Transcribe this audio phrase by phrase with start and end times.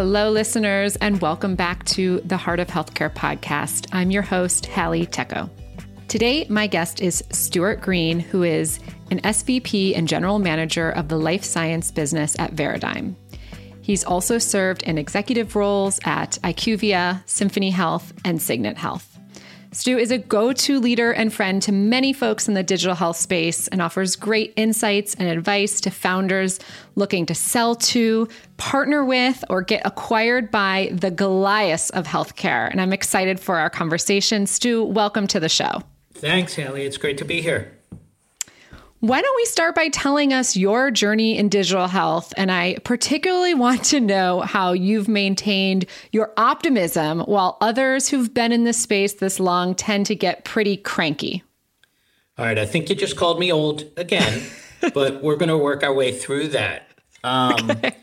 [0.00, 3.88] Hello, listeners, and welcome back to the Heart of Healthcare podcast.
[3.90, 5.50] I'm your host, Halle Tecco.
[6.06, 8.78] Today, my guest is Stuart Green, who is
[9.10, 13.16] an SVP and General Manager of the Life Science business at Veradigm.
[13.82, 19.07] He's also served in executive roles at IQVIA, Symphony Health, and Signet Health.
[19.70, 23.16] Stu is a go to leader and friend to many folks in the digital health
[23.16, 26.58] space and offers great insights and advice to founders
[26.94, 32.70] looking to sell to, partner with, or get acquired by the Goliaths of healthcare.
[32.70, 34.46] And I'm excited for our conversation.
[34.46, 35.82] Stu, welcome to the show.
[36.14, 36.84] Thanks, Haley.
[36.84, 37.77] It's great to be here.
[39.00, 42.34] Why don't we start by telling us your journey in digital health?
[42.36, 48.50] And I particularly want to know how you've maintained your optimism while others who've been
[48.50, 51.44] in this space this long tend to get pretty cranky.
[52.36, 52.58] All right.
[52.58, 54.42] I think you just called me old again,
[54.94, 56.88] but we're going to work our way through that.
[57.22, 57.94] Um, okay.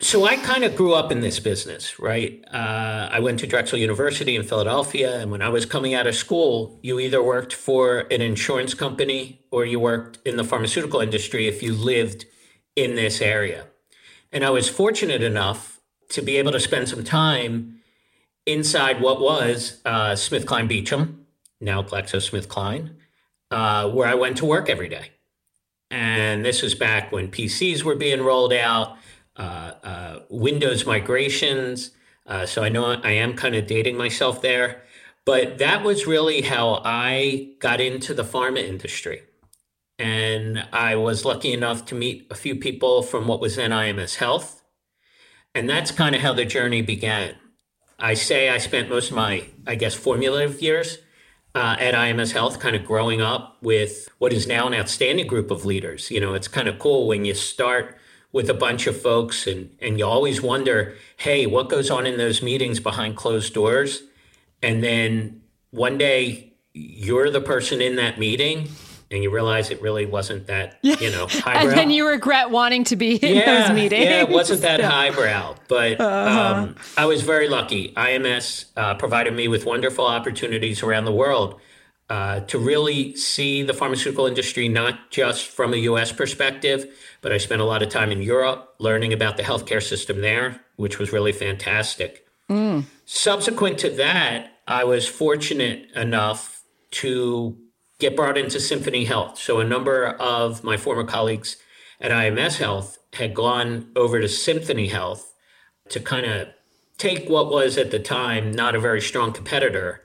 [0.00, 2.44] So I kind of grew up in this business, right?
[2.52, 6.14] Uh, I went to Drexel University in Philadelphia, and when I was coming out of
[6.14, 11.48] school, you either worked for an insurance company or you worked in the pharmaceutical industry
[11.48, 12.26] if you lived
[12.76, 13.68] in this area.
[14.30, 15.80] And I was fortunate enough
[16.10, 17.80] to be able to spend some time
[18.44, 21.26] inside what was uh, SmithKline Beecham,
[21.58, 22.90] now GlaxoSmithKline,
[23.50, 25.12] uh, where I went to work every day.
[25.90, 28.98] And this was back when PCs were being rolled out
[30.28, 31.90] Windows migrations.
[32.26, 34.82] Uh, so I know I am kind of dating myself there.
[35.24, 39.22] But that was really how I got into the pharma industry.
[39.98, 44.16] And I was lucky enough to meet a few people from what was then IMS
[44.16, 44.62] Health.
[45.54, 47.34] And that's kind of how the journey began.
[47.98, 50.98] I say I spent most of my, I guess, formative years
[51.54, 55.50] uh, at IMS Health, kind of growing up with what is now an outstanding group
[55.50, 56.10] of leaders.
[56.10, 57.96] You know, it's kind of cool when you start
[58.36, 62.18] with a bunch of folks and and you always wonder hey what goes on in
[62.18, 64.02] those meetings behind closed doors
[64.62, 68.68] and then one day you're the person in that meeting
[69.10, 71.62] and you realize it really wasn't that you know highbrow.
[71.62, 74.80] and then you regret wanting to be in yeah, those meetings yeah it wasn't that
[74.80, 74.90] yeah.
[74.90, 76.60] highbrow but uh-huh.
[76.60, 81.58] um, i was very lucky ims uh, provided me with wonderful opportunities around the world
[82.08, 86.86] uh, to really see the pharmaceutical industry not just from a US perspective,
[87.20, 90.60] but I spent a lot of time in Europe learning about the healthcare system there,
[90.76, 92.26] which was really fantastic.
[92.48, 92.84] Mm.
[93.06, 96.62] Subsequent to that, I was fortunate enough
[96.92, 97.56] to
[97.98, 99.38] get brought into Symphony Health.
[99.38, 101.56] So a number of my former colleagues
[102.00, 105.32] at IMS Health had gone over to Symphony Health
[105.88, 106.48] to kind of
[106.98, 110.02] take what was at the time not a very strong competitor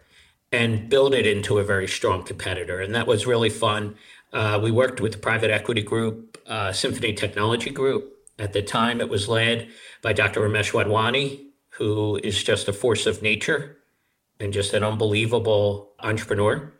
[0.51, 2.79] and build it into a very strong competitor.
[2.79, 3.95] And that was really fun.
[4.33, 8.13] Uh, we worked with the private equity group, uh, Symphony Technology Group.
[8.37, 9.69] At the time, it was led
[10.01, 10.41] by Dr.
[10.41, 13.77] Romesh Wadhwani, who is just a force of nature
[14.39, 16.73] and just an unbelievable entrepreneur.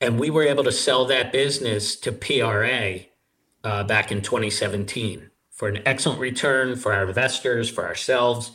[0.00, 2.98] And we were able to sell that business to PRA
[3.64, 8.50] uh, back in 2017 for an excellent return for our investors, for ourselves.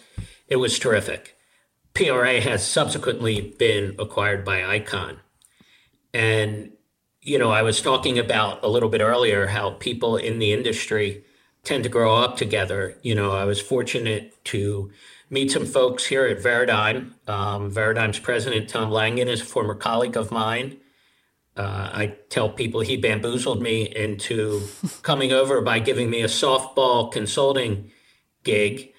[0.48, 1.36] It was terrific.
[1.94, 5.20] PRA has subsequently been acquired by Icon.
[6.14, 6.72] And,
[7.22, 11.24] you know, I was talking about a little bit earlier how people in the industry
[11.64, 12.98] tend to grow up together.
[13.02, 14.92] You know, I was fortunate to
[15.30, 17.14] meet some folks here at Veradigm.
[17.28, 20.78] Um, Veradigm's president, Tom Langan, is a former colleague of mine.
[21.56, 24.68] Uh, I tell people he bamboozled me into
[25.02, 27.92] coming over by giving me a softball consulting
[28.44, 28.94] gig,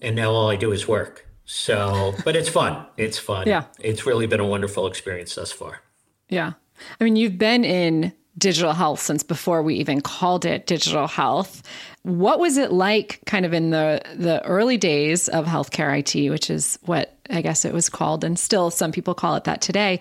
[0.00, 1.29] and now all I do is work.
[1.52, 2.86] So, but it's fun.
[2.96, 3.48] It's fun.
[3.48, 3.64] Yeah.
[3.80, 5.82] It's really been a wonderful experience thus far.
[6.28, 6.52] Yeah.
[7.00, 11.64] I mean, you've been in digital health since before we even called it digital health.
[12.02, 16.50] What was it like kind of in the the early days of healthcare IT, which
[16.50, 20.00] is what I guess it was called and still some people call it that today.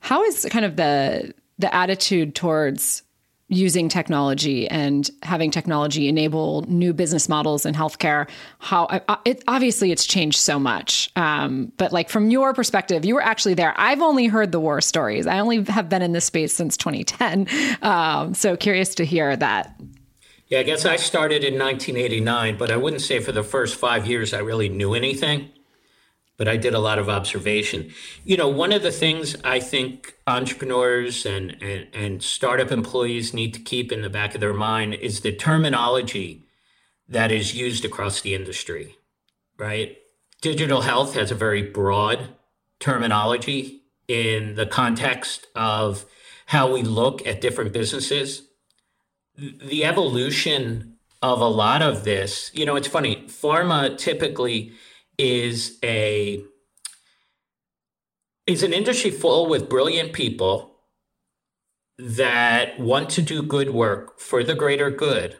[0.00, 3.02] How is kind of the the attitude towards
[3.48, 8.28] using technology and having technology enable new business models in healthcare
[8.58, 8.86] how
[9.24, 11.10] it obviously it's changed so much.
[11.16, 13.74] Um, but like from your perspective you were actually there.
[13.76, 15.26] I've only heard the war stories.
[15.26, 17.48] I only have been in this space since 2010
[17.82, 19.74] um, so curious to hear that.
[20.48, 24.06] Yeah i guess i started in 1989 but i wouldn't say for the first five
[24.06, 25.50] years i really knew anything
[26.38, 27.92] but I did a lot of observation.
[28.24, 33.52] You know, one of the things I think entrepreneurs and, and, and startup employees need
[33.54, 36.44] to keep in the back of their mind is the terminology
[37.08, 38.96] that is used across the industry,
[39.58, 39.98] right?
[40.40, 42.28] Digital health has a very broad
[42.78, 46.06] terminology in the context of
[46.46, 48.42] how we look at different businesses.
[49.36, 54.72] The evolution of a lot of this, you know, it's funny, pharma typically
[55.18, 56.42] is a
[58.46, 60.76] is an industry full with brilliant people
[61.98, 65.36] that want to do good work for the greater good,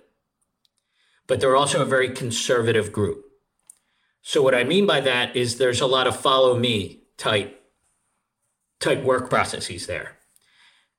[1.27, 3.25] but they're also a very conservative group.
[4.23, 7.55] So what I mean by that is there's a lot of follow me type
[8.81, 10.19] type work processes there.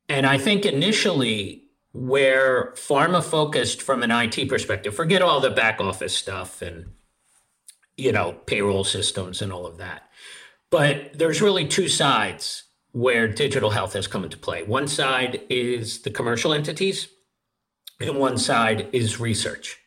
[0.08, 5.80] And I think initially where pharma focused from an IT perspective, forget all the back
[5.80, 6.88] office stuff and
[8.00, 10.10] you know, payroll systems and all of that.
[10.72, 14.64] But there's really two sides where digital health has come into play.
[14.64, 17.08] One side is the commercial entities,
[18.00, 19.78] and one side is research.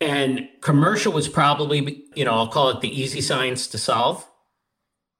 [0.00, 4.26] And commercial was probably, you know, I'll call it the easy science to solve,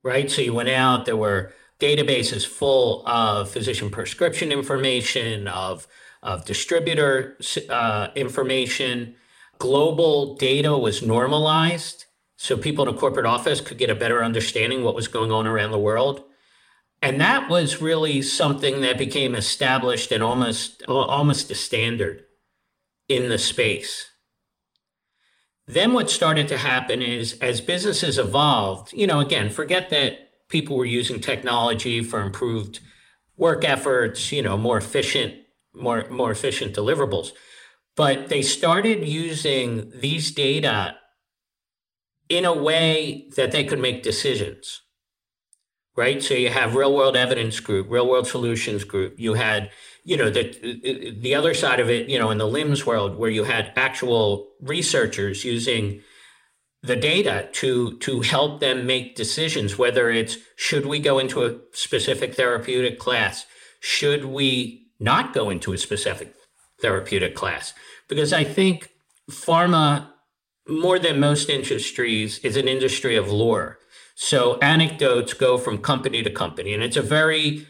[0.04, 0.30] right?
[0.30, 5.86] So you went out, there were databases full of physician prescription information, of,
[6.22, 7.38] of distributor
[7.70, 9.16] uh, information,
[9.58, 12.06] global data was normalized
[12.36, 15.46] so people in a corporate office could get a better understanding what was going on
[15.46, 16.22] around the world.
[17.02, 22.24] And that was really something that became established and almost almost a standard
[23.08, 24.06] in the space.
[25.66, 30.76] Then what started to happen is as businesses evolved you know again forget that people
[30.76, 32.80] were using technology for improved
[33.36, 35.34] work efforts you know more efficient
[35.74, 37.32] more more efficient deliverables
[37.96, 40.96] but they started using these data
[42.28, 44.82] in a way that they could make decisions
[45.96, 46.22] right?
[46.22, 49.18] So you have real world evidence group real world solutions group.
[49.18, 49.70] You had
[50.04, 53.30] you know the the other side of it you know in the LIMS world where
[53.30, 56.02] you had actual researchers using
[56.82, 61.56] the data to to help them make decisions whether it's should we go into a
[61.72, 63.46] specific therapeutic class?
[63.80, 66.34] Should we not go into a specific
[66.80, 67.72] therapeutic class
[68.08, 68.90] because I think
[69.30, 70.08] pharma,
[70.68, 73.78] more than most industries, is an industry of lore.
[74.14, 77.66] So anecdotes go from company to company, and it's a very,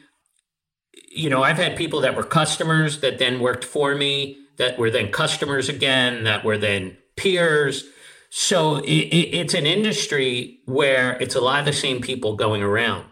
[1.11, 4.91] you know, I've had people that were customers that then worked for me, that were
[4.91, 7.85] then customers again, that were then peers.
[8.31, 13.06] So it, it's an industry where it's a lot of the same people going around.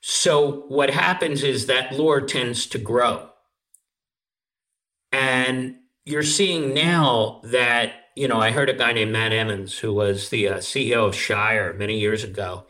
[0.00, 3.30] So what happens is that lore tends to grow.
[5.10, 9.92] And you're seeing now that, you know, I heard a guy named Matt Emmens, who
[9.92, 12.64] was the uh, CEO of Shire many years ago.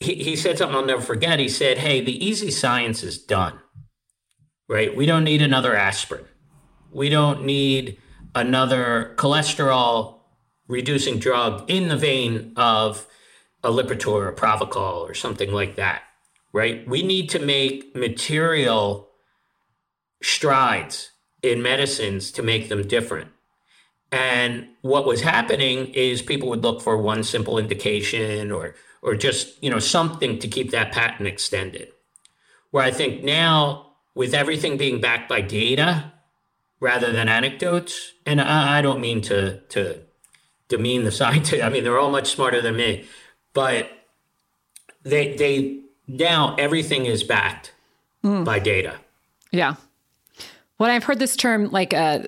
[0.00, 1.38] He, he said something I'll never forget.
[1.38, 3.58] He said, Hey, the easy science is done,
[4.68, 4.94] right?
[4.94, 6.26] We don't need another aspirin.
[6.92, 7.98] We don't need
[8.34, 10.20] another cholesterol
[10.68, 13.06] reducing drug in the vein of
[13.64, 16.02] a Lipitor or Pravachol or something like that,
[16.52, 16.86] right?
[16.86, 19.08] We need to make material
[20.22, 21.10] strides
[21.42, 23.30] in medicines to make them different.
[24.10, 29.62] And what was happening is people would look for one simple indication or or just,
[29.62, 31.88] you know, something to keep that patent extended.
[32.70, 36.12] Where I think now with everything being backed by data
[36.80, 40.00] rather than anecdotes, and I, I don't mean to to
[40.68, 41.62] demean the scientists.
[41.62, 43.04] I mean, they're all much smarter than me,
[43.52, 43.90] but
[45.02, 47.72] they they now everything is backed
[48.24, 48.44] mm.
[48.44, 48.96] by data.
[49.50, 49.76] Yeah.
[50.78, 52.20] When I've heard this term like uh,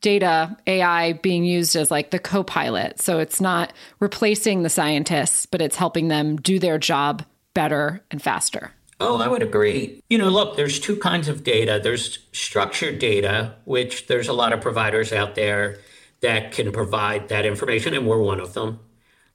[0.00, 3.00] data AI being used as like the co pilot.
[3.00, 7.24] So it's not replacing the scientists, but it's helping them do their job
[7.54, 8.72] better and faster.
[9.00, 10.02] Oh, I would agree.
[10.10, 11.80] You know, look, there's two kinds of data.
[11.82, 15.78] There's structured data, which there's a lot of providers out there
[16.20, 18.80] that can provide that information, and we're one of them.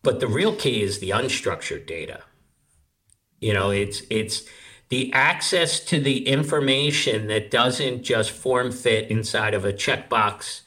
[0.01, 2.23] But the real key is the unstructured data.
[3.39, 4.43] You know, it's it's
[4.89, 10.61] the access to the information that doesn't just form fit inside of a checkbox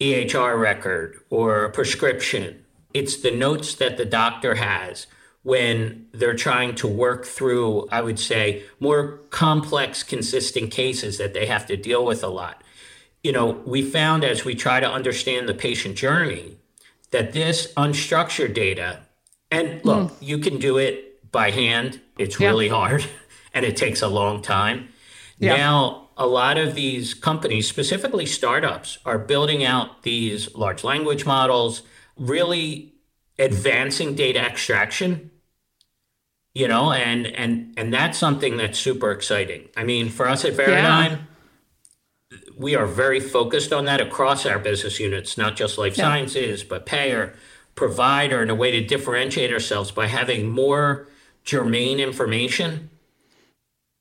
[0.00, 2.64] EHR record or a prescription.
[2.94, 5.06] It's the notes that the doctor has
[5.42, 11.46] when they're trying to work through, I would say, more complex, consistent cases that they
[11.46, 12.62] have to deal with a lot.
[13.22, 16.58] You know, we found as we try to understand the patient journey
[17.10, 19.00] that this unstructured data,
[19.50, 20.16] and look, mm.
[20.20, 22.48] you can do it by hand, it's yeah.
[22.48, 23.06] really hard
[23.54, 24.88] and it takes a long time.
[25.38, 25.56] Yeah.
[25.56, 31.82] Now, a lot of these companies, specifically startups, are building out these large language models,
[32.16, 32.94] really
[33.38, 35.30] advancing data extraction
[36.54, 40.54] you know and and and that's something that's super exciting i mean for us at
[40.54, 41.20] Veradigm
[42.30, 42.38] yeah.
[42.56, 46.04] we are very focused on that across our business units not just life yeah.
[46.04, 47.34] sciences but payer
[47.76, 51.06] provider and a way to differentiate ourselves by having more
[51.48, 52.90] germane information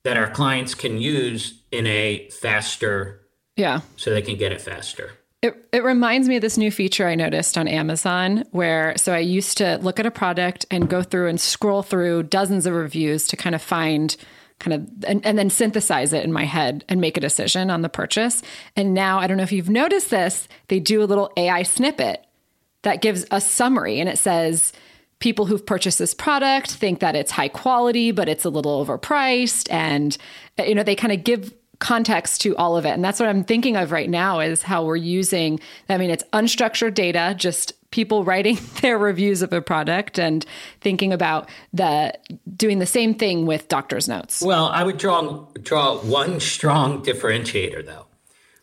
[0.04, 3.22] that our clients can use in a faster
[3.56, 5.12] yeah so they can get it faster
[5.44, 9.20] it, it reminds me of this new feature I noticed on Amazon where so I
[9.20, 13.28] used to look at a product and go through and scroll through dozens of reviews
[13.28, 14.18] to kind of find
[14.60, 17.84] kind of and, and then synthesize it in my head and make a decision on
[17.84, 18.42] the purchase.
[18.76, 22.26] And now I don't know if you've noticed this, they do a little AI snippet
[22.82, 24.74] that gives a summary and it says
[25.20, 29.72] people who've purchased this product think that it's high quality but it's a little overpriced
[29.72, 30.18] and
[30.60, 32.90] uh, you know they kind of give context to all of it.
[32.90, 35.60] And that's what I'm thinking of right now is how we're using,
[35.90, 40.46] I mean, it's unstructured data, just people writing their reviews of a product and
[40.82, 42.14] thinking about the
[42.56, 44.42] doing the same thing with doctor's notes.
[44.42, 48.06] Well, I would draw draw one strong differentiator though.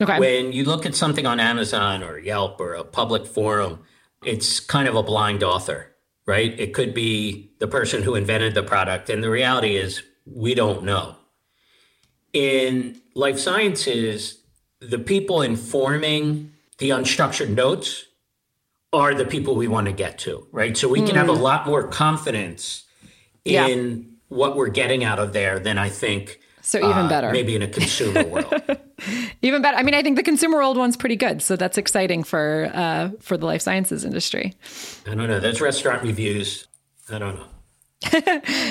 [0.01, 0.19] Okay.
[0.19, 3.81] When you look at something on Amazon or Yelp or a public forum,
[4.25, 5.94] it's kind of a blind author,
[6.27, 6.59] right?
[6.59, 10.85] It could be the person who invented the product and the reality is we don't
[10.85, 11.17] know.
[12.33, 14.41] In life sciences,
[14.81, 18.07] the people informing the unstructured notes
[18.93, 20.77] are the people we want to get to, right?
[20.77, 21.07] So we mm.
[21.07, 21.43] can have a hmm.
[21.43, 22.85] lot more confidence
[23.45, 23.67] yeah.
[23.67, 26.41] in what we're getting out of there than I think.
[26.61, 27.31] So even uh, better.
[27.31, 28.63] Maybe in a consumer world.
[29.43, 29.77] even better.
[29.77, 33.11] I mean, I think the consumer world one's pretty good, so that's exciting for uh,
[33.21, 34.55] for the life sciences industry.
[35.07, 35.41] I don't know.
[35.41, 36.67] Those restaurant reviews.
[37.11, 37.47] I don't know.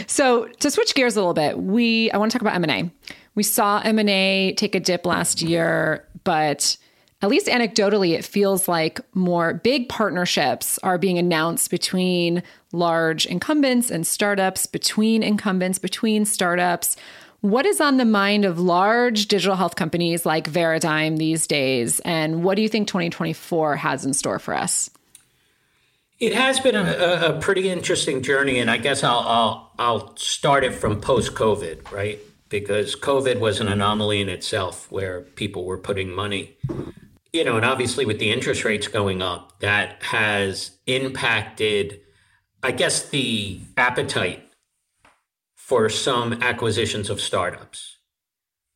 [0.07, 2.71] so to switch gears a little bit, we I want to talk about M and
[2.71, 2.91] A.
[3.35, 6.77] We saw M&A take a dip last year, but
[7.23, 13.89] at least anecdotally, it feels like more big partnerships are being announced between large incumbents
[13.89, 16.97] and startups, between incumbents, between startups.
[17.43, 21.99] What is on the mind of large digital health companies like Veradigm these days?
[21.99, 24.89] And what do you think 2024 has in store for us?
[26.19, 30.63] It has been a, a pretty interesting journey, and I guess I'll, I'll, I'll start
[30.63, 32.19] it from post COVID, right?
[32.53, 36.55] because COVID was an anomaly in itself where people were putting money.
[37.33, 41.99] You know, and obviously with the interest rates going up, that has impacted,
[42.61, 44.52] I guess, the appetite
[45.65, 47.97] for some acquisitions of startups,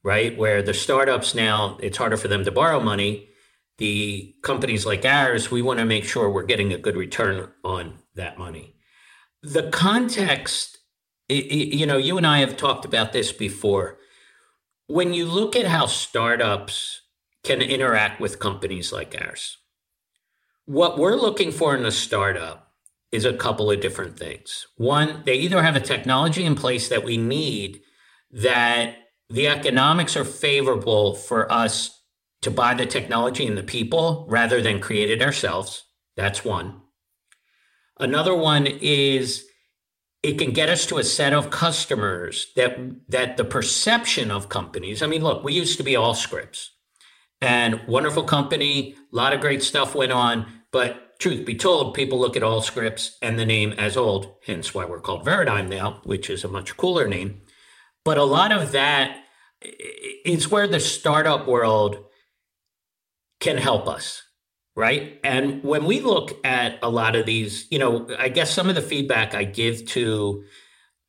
[0.04, 0.38] right?
[0.38, 3.30] Where the startups now, it's harder for them to borrow money.
[3.78, 8.00] The companies like ours, we want to make sure we're getting a good return on
[8.16, 8.76] that money.
[9.44, 10.78] The context
[11.30, 13.98] you know, you and I have talked about this before.
[14.88, 17.02] When you look at how startups
[17.44, 19.58] can interact with companies like ours,
[20.66, 22.67] what we're looking for in a startup
[23.12, 24.68] is a couple of different things.
[24.76, 27.82] One, they either have a technology in place that we need
[28.32, 28.96] that
[29.30, 32.02] the economics are favorable for us
[32.42, 35.84] to buy the technology and the people rather than create it ourselves.
[36.16, 36.82] That's one.
[38.00, 39.46] Another one is
[40.24, 42.78] it can get us to a set of customers that
[43.10, 45.02] that the perception of companies.
[45.02, 46.70] I mean, look, we used to be Allscripts,
[47.42, 50.46] and wonderful company, a lot of great stuff went on.
[50.72, 54.86] But truth be told, people look at Allscripts and the name as old, hence why
[54.86, 57.42] we're called Veradigm now, which is a much cooler name.
[58.06, 59.18] But a lot of that
[60.26, 61.98] is where the startup world
[63.40, 64.24] can help us
[64.78, 65.20] right?
[65.24, 68.76] And when we look at a lot of these, you know, I guess some of
[68.76, 70.44] the feedback I give to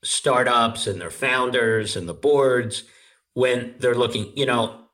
[0.02, 2.84] startups and their founders and the boards
[3.34, 4.86] when they're looking, you know,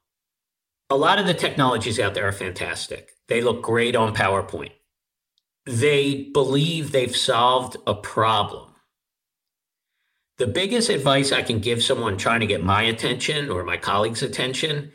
[0.91, 3.13] a lot of the technologies out there are fantastic.
[3.29, 4.73] They look great on PowerPoint.
[5.67, 8.73] They believe they've solved a problem.
[10.37, 14.23] The biggest advice I can give someone trying to get my attention or my colleagues'
[14.23, 14.93] attention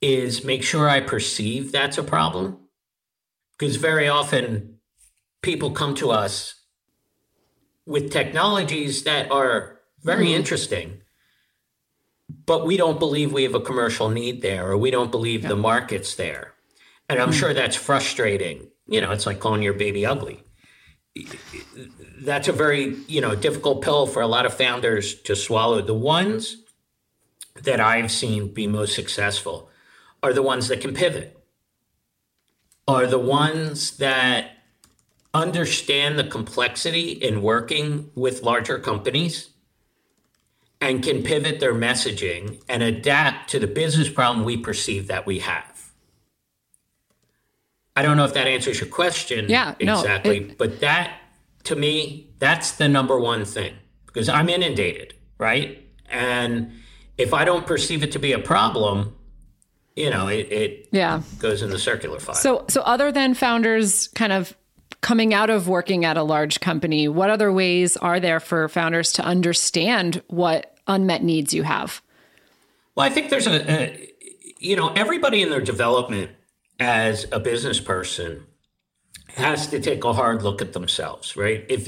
[0.00, 2.58] is make sure I perceive that's a problem
[3.58, 4.78] because very often
[5.42, 6.54] people come to us
[7.86, 10.36] with technologies that are very mm-hmm.
[10.36, 11.02] interesting,
[12.46, 15.48] but we don't believe we have a commercial need there, or we don't believe yeah.
[15.50, 16.54] the market's there.
[17.08, 17.38] And I'm mm-hmm.
[17.38, 18.69] sure that's frustrating.
[18.90, 20.42] You know, it's like calling your baby ugly.
[22.20, 25.80] that's a very you know difficult pill for a lot of founders to swallow.
[25.80, 26.56] The ones
[27.62, 29.70] that I've seen be most successful
[30.22, 31.38] are the ones that can pivot,
[32.86, 34.50] are the ones that
[35.32, 39.50] understand the complexity in working with larger companies
[40.80, 45.38] and can pivot their messaging and adapt to the business problem we perceive that we
[45.38, 45.69] have.
[48.00, 51.20] I don't know if that answers your question yeah, exactly, no, it, but that
[51.64, 53.74] to me, that's the number one thing
[54.06, 55.86] because I'm inundated, right?
[56.08, 56.72] And
[57.18, 59.14] if I don't perceive it to be a problem,
[59.94, 61.20] you know, it, it yeah.
[61.38, 62.34] goes in the circular file.
[62.34, 64.56] So, so other than founders kind of
[65.02, 69.12] coming out of working at a large company, what other ways are there for founders
[69.12, 72.00] to understand what unmet needs you have?
[72.94, 74.10] Well, I think there's a, a
[74.58, 76.30] you know, everybody in their development
[76.80, 78.46] as a business person
[79.28, 81.64] has to take a hard look at themselves, right?
[81.68, 81.86] If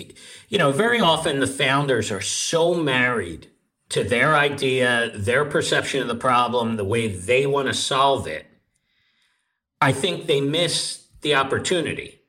[0.49, 3.49] you know, very often the founders are so married
[3.89, 8.47] to their idea, their perception of the problem, the way they want to solve it,
[9.81, 12.21] I think they miss the opportunity.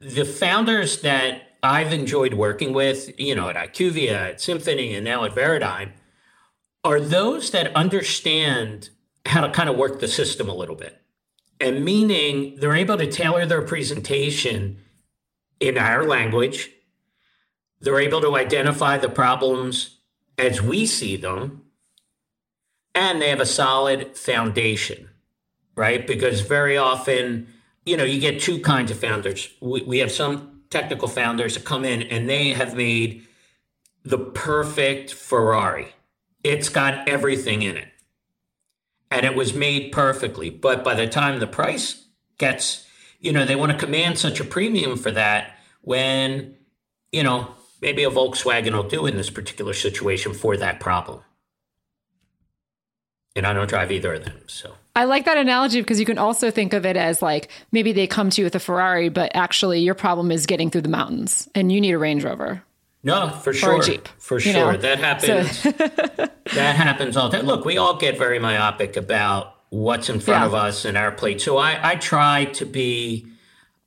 [0.00, 5.24] The founders that I've enjoyed working with, you know, at IQVIA, at Symphony, and now
[5.24, 5.92] at Veradigm,
[6.82, 8.88] are those that understand
[9.26, 10.99] how to kind of work the system a little bit.
[11.60, 14.78] And meaning they're able to tailor their presentation
[15.60, 16.70] in our language.
[17.80, 19.98] They're able to identify the problems
[20.38, 21.62] as we see them,
[22.94, 25.10] and they have a solid foundation,
[25.76, 26.06] right?
[26.06, 27.46] Because very often,
[27.84, 29.50] you know, you get two kinds of founders.
[29.60, 33.26] We, we have some technical founders that come in and they have made
[34.04, 35.88] the perfect Ferrari.
[36.42, 37.88] It's got everything in it.
[39.10, 40.50] And it was made perfectly.
[40.50, 42.06] But by the time the price
[42.38, 42.86] gets,
[43.18, 46.56] you know, they want to command such a premium for that when,
[47.12, 51.22] you know, maybe a Volkswagen will do in this particular situation for that problem.
[53.36, 54.42] And I don't drive either of them.
[54.46, 57.92] So I like that analogy because you can also think of it as like maybe
[57.92, 60.88] they come to you with a Ferrari, but actually your problem is getting through the
[60.88, 62.62] mountains and you need a Range Rover.
[63.02, 63.74] No, for sure.
[63.74, 64.08] Or a Jeep.
[64.18, 64.72] For sure.
[64.72, 64.76] know?
[64.76, 65.58] That happens.
[65.58, 65.70] So.
[66.54, 67.46] that happens all the time.
[67.46, 70.46] Look, we all get very myopic about what's in front yeah.
[70.46, 71.40] of us and our plate.
[71.40, 73.26] So I, I try to be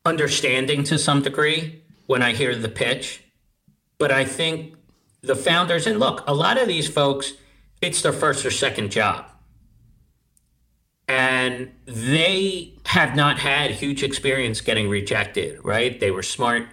[0.06, 3.24] understanding to some degree when I hear the pitch
[4.04, 4.76] but I think
[5.22, 7.36] the founders, and look, a lot of these folks,
[7.82, 9.26] it's their first or second job.
[11.08, 15.98] And they have not had huge experience getting rejected, right?
[15.98, 16.68] They were smart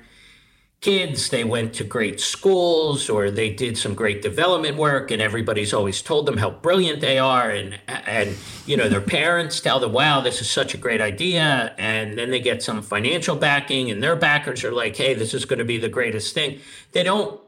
[0.81, 5.75] kids, they went to great schools, or they did some great development work, and everybody's
[5.75, 7.51] always told them how brilliant they are.
[7.51, 11.75] And, and you know, their parents tell them, wow, this is such a great idea.
[11.77, 15.45] And then they get some financial backing, and their backers are like, hey, this is
[15.45, 16.61] going to be the greatest thing.
[16.93, 17.39] They don't,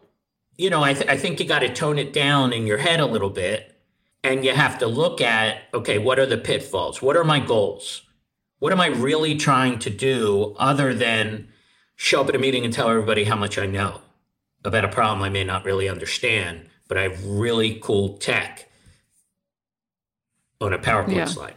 [0.58, 3.00] you know, I, th- I think you got to tone it down in your head
[3.00, 3.68] a little bit.
[4.22, 7.02] And you have to look at, okay, what are the pitfalls?
[7.02, 8.02] What are my goals?
[8.60, 11.48] What am I really trying to do other than
[12.02, 14.00] show up at a meeting and tell everybody how much I know
[14.64, 18.68] about a problem I may not really understand, but I have really cool tech
[20.60, 21.24] on a PowerPoint yeah.
[21.26, 21.54] slide.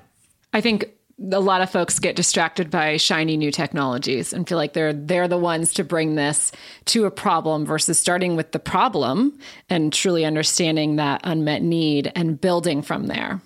[0.53, 0.91] I think
[1.31, 5.27] a lot of folks get distracted by shiny new technologies and feel like they're they're
[5.27, 6.51] the ones to bring this
[6.85, 12.39] to a problem versus starting with the problem and truly understanding that unmet need and
[12.39, 13.41] building from there.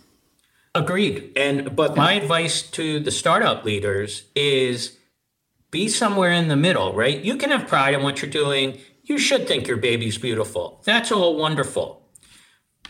[0.75, 1.31] Agreed.
[1.37, 4.98] And but my advice to the startup leaders is
[5.71, 7.19] be somewhere in the middle, right?
[7.19, 8.79] You can have pride in what you're doing.
[9.03, 10.81] You should think your baby's beautiful.
[10.83, 12.01] That's all wonderful.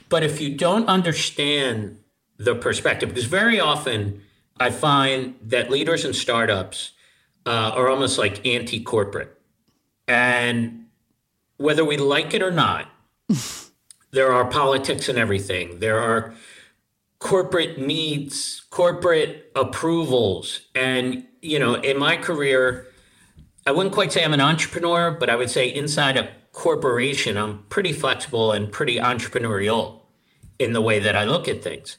[0.07, 1.99] But if you don't understand
[2.37, 4.21] the perspective, because very often
[4.59, 6.91] I find that leaders in startups
[7.45, 9.35] uh, are almost like anti corporate.
[10.07, 10.87] And
[11.57, 12.89] whether we like it or not,
[14.11, 15.79] there are politics and everything.
[15.79, 16.33] There are
[17.19, 20.61] corporate needs, corporate approvals.
[20.73, 22.87] And, you know, in my career,
[23.65, 27.63] I wouldn't quite say I'm an entrepreneur, but I would say inside a corporation, I'm
[27.69, 30.01] pretty flexible and pretty entrepreneurial
[30.57, 31.97] in the way that I look at things.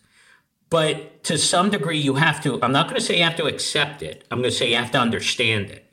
[0.71, 3.47] But to some degree, you have to, I'm not going to say you have to
[3.47, 4.25] accept it.
[4.31, 5.93] I'm going to say you have to understand it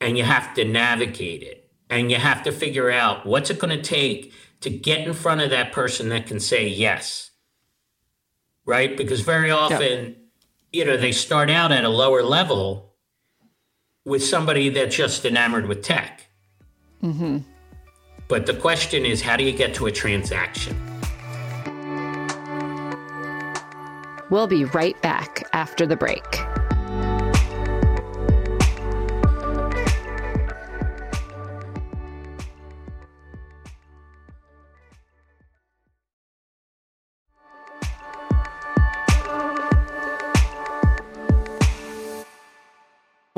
[0.00, 3.76] and you have to navigate it and you have to figure out what's it going
[3.76, 7.27] to take to get in front of that person that can say yes
[8.68, 8.98] right?
[8.98, 10.14] Because very often,
[10.74, 12.92] you know, they start out at a lower level
[14.04, 16.26] with somebody that's just enamored with tech.
[17.02, 17.38] Mm-hmm.
[18.28, 20.76] But the question is, how do you get to a transaction?
[24.28, 26.22] We'll be right back after the break.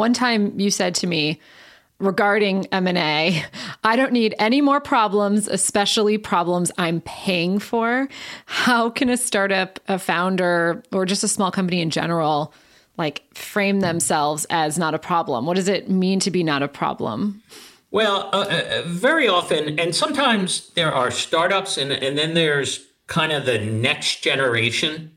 [0.00, 1.40] One time you said to me
[1.98, 3.44] regarding M&A,
[3.84, 8.08] I don't need any more problems, especially problems I'm paying for.
[8.46, 12.54] How can a startup, a founder, or just a small company in general
[12.96, 15.44] like frame themselves as not a problem?
[15.44, 17.42] What does it mean to be not a problem?
[17.90, 23.32] Well, uh, uh, very often, and sometimes there are startups, and, and then there's kind
[23.32, 25.12] of the next generation,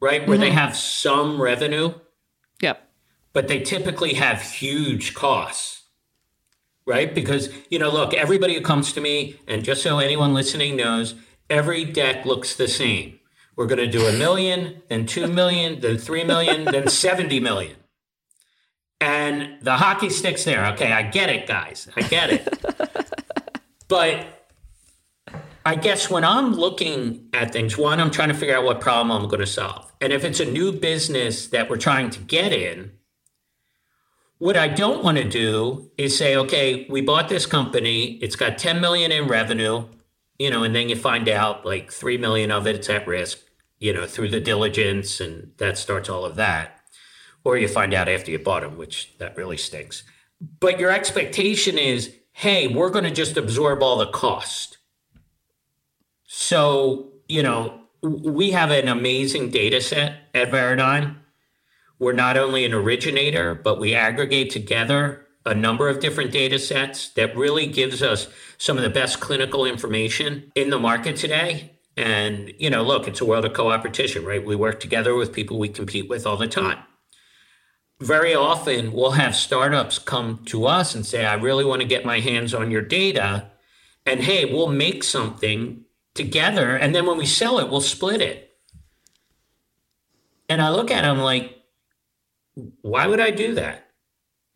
[0.00, 0.26] right?
[0.26, 0.44] Where mm-hmm.
[0.44, 1.92] they have some revenue.
[3.34, 5.82] But they typically have huge costs,
[6.86, 7.14] right?
[7.14, 11.14] Because, you know, look, everybody who comes to me, and just so anyone listening knows,
[11.50, 13.18] every deck looks the same.
[13.56, 17.76] We're going to do a million, then two million, then three million, then 70 million
[19.04, 20.66] and the hockey stick's there.
[20.72, 21.88] Okay, I get it, guys.
[21.94, 22.48] I get it.
[23.88, 24.48] but
[25.66, 29.10] I guess when I'm looking at things, one, I'm trying to figure out what problem
[29.12, 29.92] I'm going to solve.
[30.00, 32.92] And if it's a new business that we're trying to get in,
[34.38, 38.58] what I don't want to do is say, okay, we bought this company, it's got
[38.58, 39.86] 10 million in revenue,
[40.38, 43.38] you know, and then you find out like 3 million of it's at risk,
[43.78, 46.80] you know, through the diligence and that starts all of that
[47.44, 50.02] or you find out after you bought them, which that really stinks.
[50.60, 54.78] But your expectation is, hey, we're going to just absorb all the cost.
[56.26, 61.16] So, you know, we have an amazing data set at Veradigm.
[62.04, 67.08] We're not only an originator, but we aggregate together a number of different data sets
[67.10, 71.72] that really gives us some of the best clinical information in the market today.
[71.96, 74.44] And, you know, look, it's a world of co-opetition, right?
[74.44, 76.78] We work together with people we compete with all the time
[78.00, 82.04] very often we'll have startups come to us and say, I really want to get
[82.04, 83.50] my hands on your data.
[84.04, 86.76] And hey, we'll make something together.
[86.76, 88.56] And then when we sell it, we'll split it.
[90.48, 91.63] And I look at them like,
[92.82, 93.88] why would I do that?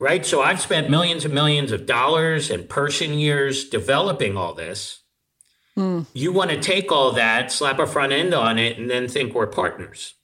[0.01, 0.25] Right.
[0.25, 5.03] So I've spent millions and millions of dollars and person years developing all this.
[5.77, 6.07] Mm.
[6.13, 9.35] You want to take all that, slap a front end on it, and then think
[9.35, 10.15] we're partners.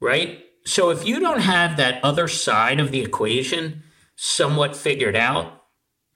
[0.00, 3.84] Right so if you don't have that other side of the equation
[4.16, 5.62] somewhat figured out,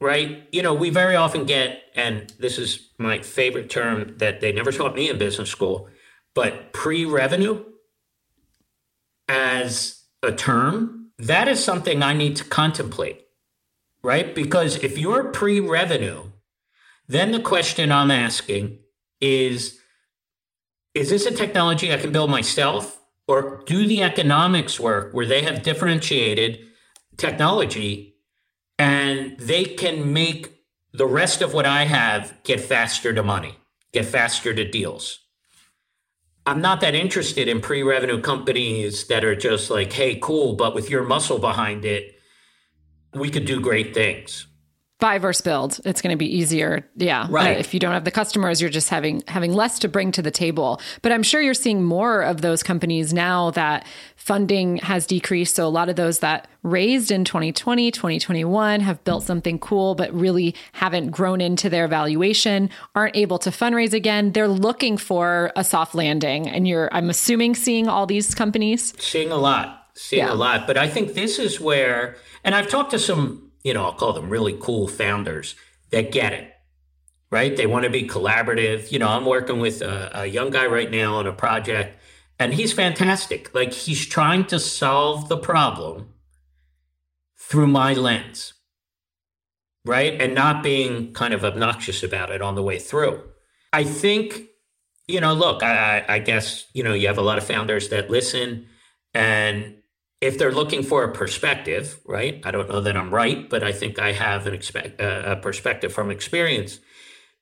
[0.00, 0.48] right?
[0.50, 4.72] You know, we very often get, and this is my favorite term that they never
[4.72, 5.88] taught me in business school,
[6.34, 7.64] but pre revenue
[9.28, 13.26] as a term, that is something I need to contemplate,
[14.02, 14.34] right?
[14.34, 16.24] Because if you're pre revenue,
[17.08, 18.78] then the question I'm asking
[19.20, 19.78] is
[20.94, 23.00] Is this a technology I can build myself?
[23.30, 26.58] or do the economics work where they have differentiated
[27.16, 28.16] technology
[28.76, 33.56] and they can make the rest of what I have get faster to money,
[33.92, 35.20] get faster to deals.
[36.46, 40.74] I'm not that interested in pre revenue companies that are just like, hey, cool, but
[40.74, 42.18] with your muscle behind it,
[43.14, 44.46] we could do great things
[45.00, 46.86] buy versus build it's going to be easier.
[46.96, 47.26] Yeah.
[47.30, 47.56] Right.
[47.56, 50.22] Uh, if you don't have the customers you're just having having less to bring to
[50.22, 50.80] the table.
[51.02, 53.86] But i'm sure you're seeing more of those companies now that
[54.16, 55.56] funding has decreased.
[55.56, 60.12] So a lot of those that raised in 2020 2021 have built something cool but
[60.12, 64.32] really haven't grown into their valuation aren't able to fundraise again.
[64.32, 68.92] They're looking for a soft landing and you're i'm assuming seeing all these companies?
[68.98, 69.86] Seeing a lot.
[69.94, 70.32] Seeing yeah.
[70.32, 70.66] a lot.
[70.66, 74.12] But i think this is where and i've talked to some you know, I'll call
[74.12, 75.54] them really cool founders
[75.90, 76.52] that get it,
[77.30, 77.56] right?
[77.56, 78.90] They want to be collaborative.
[78.90, 81.98] You know, I'm working with a, a young guy right now on a project,
[82.38, 83.54] and he's fantastic.
[83.54, 86.14] Like, he's trying to solve the problem
[87.36, 88.54] through my lens,
[89.84, 90.20] right?
[90.20, 93.22] And not being kind of obnoxious about it on the way through.
[93.72, 94.42] I think,
[95.08, 98.08] you know, look, I, I guess, you know, you have a lot of founders that
[98.08, 98.68] listen
[99.12, 99.76] and
[100.20, 102.40] if they're looking for a perspective, right?
[102.44, 105.36] I don't know that I'm right, but I think I have an expect, uh, a
[105.36, 106.78] perspective from experience.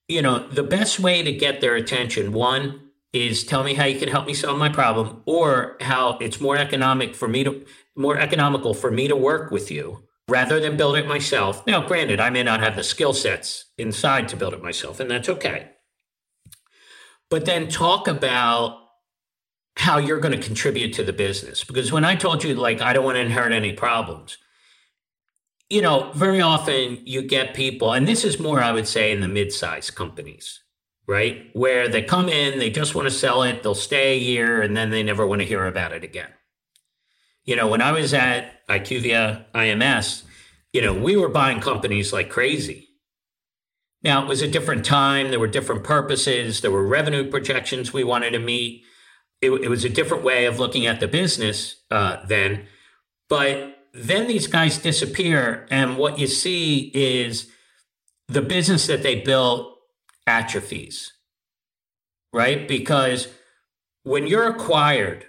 [0.06, 2.80] You know, the best way to get their attention, one,
[3.12, 6.56] is tell me how you can help me solve my problem, or how it's more
[6.56, 7.64] economic for me to
[7.96, 11.66] more economical for me to work with you rather than build it myself.
[11.66, 15.10] Now, granted, I may not have the skill sets inside to build it myself, and
[15.10, 15.70] that's okay.
[17.30, 18.78] But then talk about
[19.78, 21.62] how you're going to contribute to the business.
[21.62, 24.36] Because when I told you, like, I don't want to inherit any problems,
[25.70, 29.20] you know, very often you get people, and this is more, I would say, in
[29.20, 30.60] the mid sized companies,
[31.06, 31.46] right?
[31.52, 34.76] Where they come in, they just want to sell it, they'll stay a year, and
[34.76, 36.30] then they never want to hear about it again.
[37.44, 40.24] You know, when I was at IQVIA IMS,
[40.72, 42.88] you know, we were buying companies like crazy.
[44.02, 45.30] Now, it was a different time.
[45.30, 46.62] There were different purposes.
[46.62, 48.84] There were revenue projections we wanted to meet
[49.40, 52.66] it, it was a different way of looking at the business uh, then.
[53.28, 57.50] But then these guys disappear, and what you see is
[58.28, 59.76] the business that they built
[60.26, 61.12] atrophies,
[62.32, 62.68] right?
[62.68, 63.28] Because
[64.02, 65.26] when you're acquired,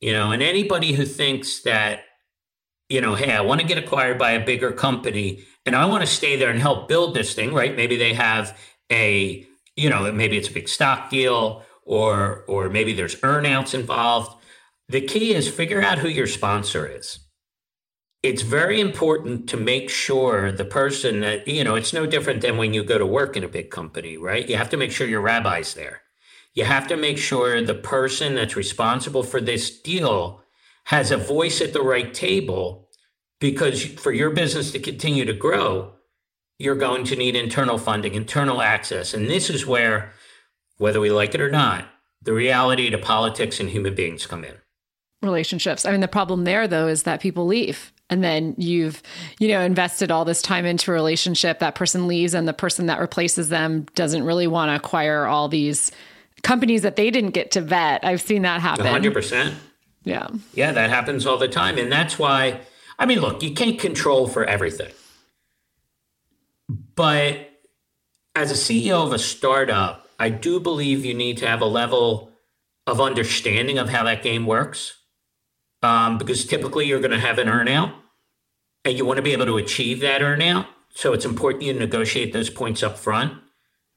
[0.00, 2.00] you know, and anybody who thinks that,
[2.88, 6.02] you know, hey, I want to get acquired by a bigger company and I want
[6.02, 7.74] to stay there and help build this thing, right?
[7.74, 8.56] Maybe they have
[8.90, 14.36] a, you know, maybe it's a big stock deal or or maybe there's earnouts involved.
[14.88, 17.20] The key is figure out who your sponsor is
[18.26, 22.56] it's very important to make sure the person that, you know, it's no different than
[22.56, 24.48] when you go to work in a big company, right?
[24.48, 26.02] You have to make sure your rabbi's there.
[26.52, 30.42] You have to make sure the person that's responsible for this deal
[30.84, 32.88] has a voice at the right table
[33.38, 35.92] because for your business to continue to grow,
[36.58, 39.14] you're going to need internal funding, internal access.
[39.14, 40.12] And this is where,
[40.78, 41.86] whether we like it or not,
[42.22, 44.54] the reality to politics and human beings come in.
[45.22, 45.84] Relationships.
[45.84, 49.02] I mean, the problem there, though, is that people leave and then you've
[49.38, 51.58] you know invested all this time into a relationship.
[51.58, 55.48] That person leaves and the person that replaces them doesn't really want to acquire all
[55.48, 55.90] these
[56.42, 58.04] companies that they didn't get to vet.
[58.04, 58.86] I've seen that happen.
[58.86, 59.54] 100%
[60.04, 60.28] yeah.
[60.54, 62.60] Yeah that happens all the time and that's why
[62.98, 64.92] i mean look you can't control for everything.
[66.94, 67.50] But
[68.34, 72.32] as a ceo of a startup i do believe you need to have a level
[72.86, 74.96] of understanding of how that game works
[75.82, 77.92] um, because typically you're going to have an earnout
[78.84, 80.66] and you want to be able to achieve that earnout.
[80.94, 83.34] So it's important you negotiate those points up front,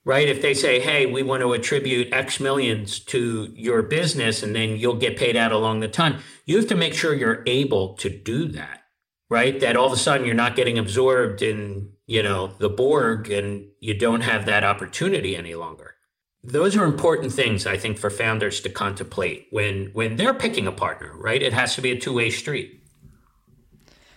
[0.04, 0.28] right?
[0.28, 4.78] If they say, hey, we want to attribute X millions to your business and then
[4.78, 8.10] you'll get paid out along the time, you have to make sure you're able to
[8.10, 8.84] do that,
[9.30, 9.60] right?
[9.60, 13.68] That all of a sudden you're not getting absorbed in, you know, the Borg and
[13.80, 15.96] you don't have that opportunity any longer
[16.44, 20.72] those are important things I think for founders to contemplate when when they're picking a
[20.72, 21.42] partner, right?
[21.42, 22.82] It has to be a two-way street.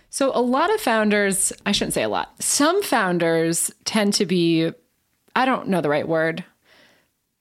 [0.09, 2.41] So a lot of founders, I shouldn't say a lot.
[2.41, 4.71] Some founders tend to be
[5.35, 6.45] I don't know the right word.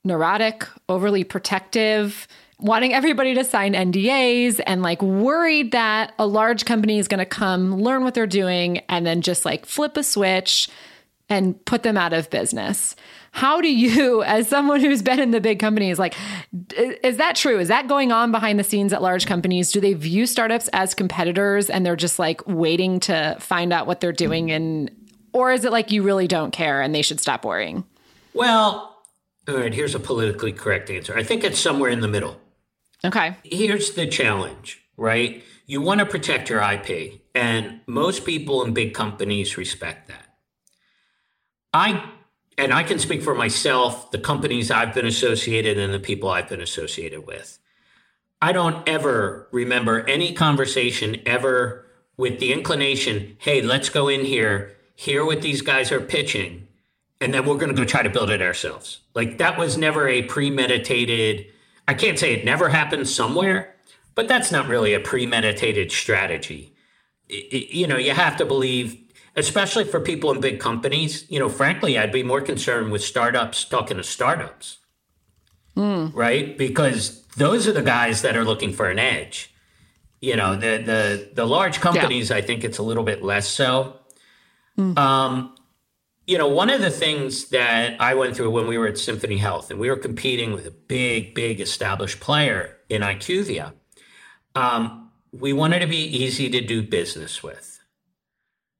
[0.04, 2.26] neurotic, overly protective,
[2.58, 7.26] wanting everybody to sign NDAs and like worried that a large company is going to
[7.26, 10.68] come learn what they're doing and then just like flip a switch
[11.28, 12.96] and put them out of business.
[13.32, 16.14] How do you, as someone who's been in the big companies, like,
[16.76, 17.58] is that true?
[17.58, 19.72] Is that going on behind the scenes at large companies?
[19.72, 24.00] Do they view startups as competitors and they're just like waiting to find out what
[24.00, 24.50] they're doing?
[24.50, 24.90] And,
[25.32, 27.84] or is it like you really don't care and they should stop worrying?
[28.34, 28.96] Well,
[29.48, 31.16] all right, here's a politically correct answer.
[31.16, 32.40] I think it's somewhere in the middle.
[33.04, 33.34] Okay.
[33.42, 35.42] Here's the challenge, right?
[35.66, 40.36] You want to protect your IP, and most people in big companies respect that.
[41.74, 42.04] I
[42.58, 46.48] and I can speak for myself, the companies I've been associated and the people I've
[46.48, 47.58] been associated with.
[48.40, 51.86] I don't ever remember any conversation ever
[52.16, 56.68] with the inclination, hey, let's go in here, hear what these guys are pitching,
[57.20, 59.00] and then we're going to go try to build it ourselves.
[59.14, 61.46] Like that was never a premeditated,
[61.88, 63.74] I can't say it never happened somewhere,
[64.14, 66.74] but that's not really a premeditated strategy.
[67.28, 69.01] It, you know, you have to believe
[69.36, 71.24] especially for people in big companies.
[71.28, 74.78] You know, frankly, I'd be more concerned with startups talking to startups,
[75.76, 76.14] mm.
[76.14, 76.56] right?
[76.56, 79.54] Because those are the guys that are looking for an edge.
[80.20, 82.36] You know, the the the large companies, yeah.
[82.36, 83.98] I think it's a little bit less so.
[84.78, 84.96] Mm.
[84.96, 85.54] Um,
[86.26, 89.38] you know, one of the things that I went through when we were at Symphony
[89.38, 93.72] Health and we were competing with a big, big established player in IQVIA,
[94.54, 97.71] um, we wanted to be easy to do business with.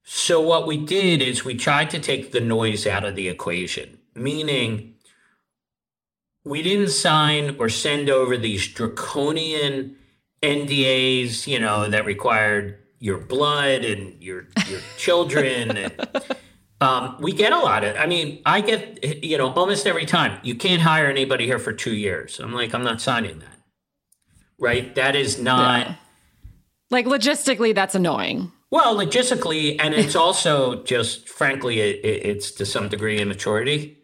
[0.05, 3.99] So, what we did is we tried to take the noise out of the equation,
[4.15, 4.95] meaning
[6.45, 9.97] we didn't sign or send over these draconian
[10.43, 15.77] NDAs, you know, that required your blood and your your children.
[15.77, 16.09] and,
[16.81, 17.97] um, we get a lot of.
[17.97, 20.41] I mean, I get you know almost every time.
[20.43, 22.41] You can't hire anybody here for two years.
[22.41, 23.59] I'm like, I'm not signing that.
[24.59, 24.95] Right?
[24.97, 25.87] That is not.
[25.87, 25.95] Yeah.
[26.91, 28.51] Like logistically, that's annoying.
[28.73, 33.99] Well, logistically, and it's also just frankly, it, it's to some degree immaturity.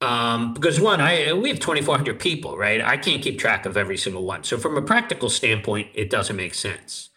[0.00, 2.80] Um, because one, I we have twenty four hundred people, right?
[2.80, 4.44] I can't keep track of every single one.
[4.44, 7.10] So from a practical standpoint, it doesn't make sense.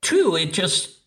[0.00, 0.98] Two, it just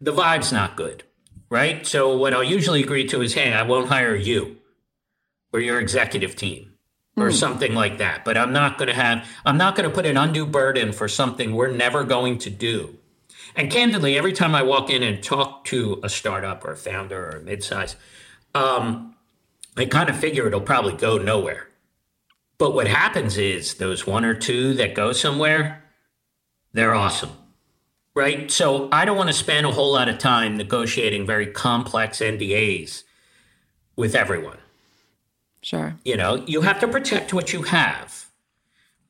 [0.00, 1.04] the vibe's not good,
[1.50, 1.86] right?
[1.86, 4.56] So what I'll usually agree to is, hey, I won't hire you
[5.52, 6.72] or your executive team
[7.16, 7.32] or mm.
[7.32, 8.24] something like that.
[8.24, 11.06] But I'm not going to have, I'm not going to put an undue burden for
[11.06, 12.98] something we're never going to do
[13.56, 17.26] and candidly, every time I walk in and talk to a startup or a founder
[17.26, 17.96] or a midsize,
[18.54, 19.14] um,
[19.76, 21.68] I kind of figure it'll probably go nowhere.
[22.58, 25.84] But what happens is those one or two that go somewhere,
[26.72, 27.30] they're awesome.
[28.14, 28.50] right?
[28.50, 33.04] So I don't want to spend a whole lot of time negotiating very complex NDAs
[33.96, 34.58] with everyone.
[35.62, 35.96] Sure.
[36.04, 38.26] You know, you have to protect what you have,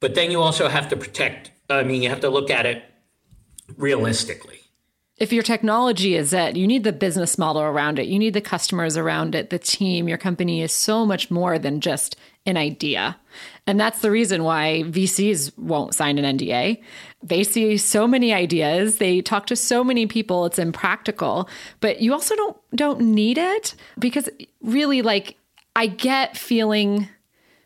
[0.00, 2.84] but then you also have to protect, I mean, you have to look at it
[3.76, 4.60] realistically.
[5.18, 8.08] If your technology is it, you need the business model around it.
[8.08, 10.08] You need the customers around it, the team.
[10.08, 13.16] Your company is so much more than just an idea.
[13.66, 16.82] And that's the reason why VCs won't sign an NDA.
[17.22, 21.48] They see so many ideas, they talk to so many people, it's impractical,
[21.78, 24.28] but you also don't don't need it because
[24.60, 25.36] really like
[25.76, 27.08] I get feeling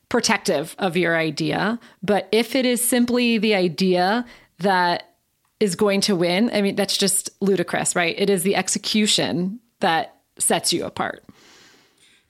[0.09, 4.27] protective of your idea, but if it is simply the idea
[4.59, 5.16] that
[5.61, 8.15] is going to win, I mean that's just ludicrous, right?
[8.19, 11.25] It is the execution that sets you apart.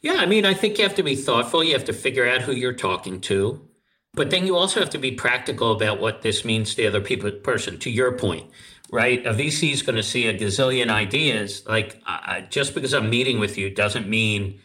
[0.00, 1.64] Yeah, I mean, I think you have to be thoughtful.
[1.64, 3.66] You have to figure out who you're talking to.
[4.14, 7.00] But then you also have to be practical about what this means to the other
[7.00, 7.78] people, person.
[7.80, 8.48] To your point,
[8.90, 9.24] right?
[9.26, 11.66] A VC is going to see a gazillion ideas.
[11.66, 14.60] Like, uh, just because I'm meeting with you doesn't mean,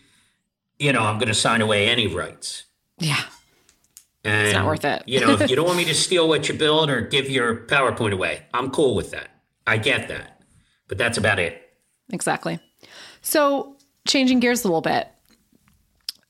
[0.79, 2.63] you know, I'm going to sign away any rights.
[2.97, 3.23] Yeah.
[4.23, 5.03] And, it's not worth it.
[5.07, 7.55] you know, if you don't want me to steal what you build or give your
[7.65, 9.29] PowerPoint away, I'm cool with that.
[9.65, 10.41] I get that.
[10.87, 11.73] But that's about it.
[12.11, 12.59] Exactly.
[13.21, 15.07] So, changing gears a little bit,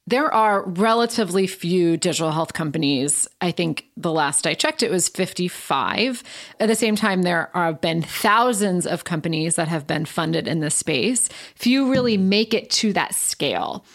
[0.07, 3.27] there are relatively few digital health companies.
[3.39, 6.23] I think the last I checked, it was 55.
[6.59, 10.59] At the same time, there have been thousands of companies that have been funded in
[10.59, 11.29] this space.
[11.55, 13.85] Few really make it to that scale.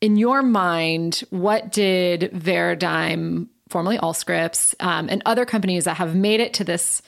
[0.00, 6.40] In your mind, what did Veradigm, formerly Allscripts, um, and other companies that have made
[6.40, 7.02] it to this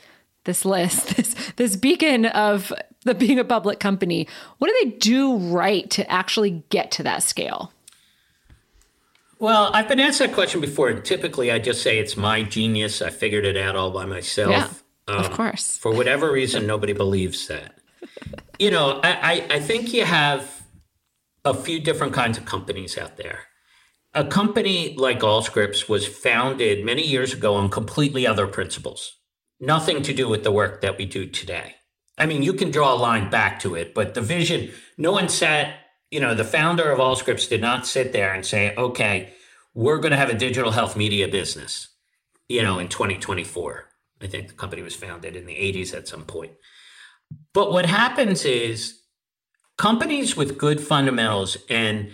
[0.45, 2.73] this list, this this beacon of
[3.05, 4.29] the being a public company,
[4.59, 7.73] what do they do right to actually get to that scale?
[9.39, 13.03] Well, I've been asked that question before, and typically I just say it's my genius.
[13.03, 14.51] I figured it out all by myself.
[14.51, 14.69] Yeah,
[15.13, 15.79] um, of course.
[15.79, 17.75] For whatever reason, nobody believes that.
[18.61, 19.11] You know, I,
[19.51, 20.62] I, I think you have
[21.45, 23.45] a few different kinds of companies out there.
[24.15, 29.17] A company like Allscripts was founded many years ago on completely other principles,
[29.59, 31.77] nothing to do with the work that we do today.
[32.19, 35.29] I mean, you can draw a line back to it, but the vision, no one
[35.29, 35.77] sat
[36.13, 39.33] you know, the founder of Allscripts did not sit there and say, okay,
[39.75, 41.89] we're going to have a digital health media business,
[42.49, 43.89] you know, in 2024.
[44.21, 46.53] I think the company was founded in the 80s at some point.
[47.55, 49.01] But what happens is
[49.79, 52.11] companies with good fundamentals and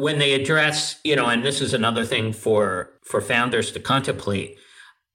[0.00, 4.56] when they address, you know, and this is another thing for for founders to contemplate,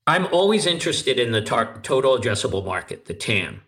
[0.05, 3.61] I'm always interested in the tar- total addressable market, the TAM,